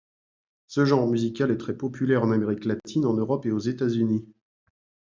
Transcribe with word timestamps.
Ce 0.65 0.83
genre 0.83 1.05
musical 1.07 1.51
est 1.51 1.57
très 1.59 1.77
populaire 1.77 2.23
en 2.23 2.31
Amérique 2.31 2.65
latine, 2.65 3.05
en 3.05 3.13
Europe 3.13 3.45
et 3.45 3.51
aux 3.51 3.59
États-Unis. 3.59 4.25